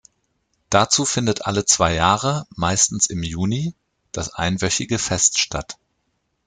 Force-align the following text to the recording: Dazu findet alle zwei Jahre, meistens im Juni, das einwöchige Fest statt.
Dazu 0.71 1.05
findet 1.05 1.45
alle 1.45 1.63
zwei 1.63 1.93
Jahre, 1.93 2.47
meistens 2.55 3.05
im 3.05 3.21
Juni, 3.21 3.75
das 4.11 4.33
einwöchige 4.33 4.97
Fest 4.97 5.37
statt. 5.37 5.77